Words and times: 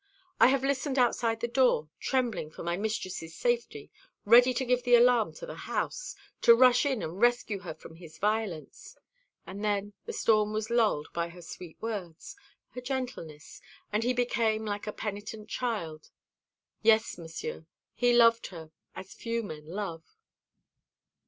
I 0.39 0.47
have 0.47 0.63
listened 0.63 0.97
outside 0.97 1.41
the 1.41 1.47
door, 1.47 1.87
trembling 1.99 2.49
for 2.49 2.63
my 2.63 2.75
mistress's 2.75 3.35
safety, 3.35 3.91
ready 4.25 4.51
to 4.51 4.65
give 4.65 4.81
the 4.81 4.95
alarm 4.95 5.31
to 5.33 5.45
the 5.45 5.53
house, 5.53 6.15
to 6.41 6.55
rush 6.55 6.87
in 6.87 7.03
and 7.03 7.21
rescue 7.21 7.59
her 7.59 7.75
from 7.75 7.97
his 7.97 8.17
violence; 8.17 8.97
and 9.45 9.63
then 9.63 9.93
the 10.07 10.11
storm 10.13 10.53
was 10.53 10.71
lulled 10.71 11.09
by 11.13 11.29
her 11.29 11.41
sweet 11.43 11.79
words, 11.83 12.35
her 12.69 12.81
gentleness, 12.81 13.61
and 13.93 14.01
he 14.03 14.11
became 14.11 14.65
like 14.65 14.87
a 14.87 14.91
penitent 14.91 15.49
child. 15.49 16.09
Yes, 16.81 17.19
Monsieur, 17.19 17.67
he 17.93 18.11
loved 18.11 18.47
her 18.47 18.71
as 18.95 19.13
few 19.13 19.43
men 19.43 19.67
love." 19.67 20.17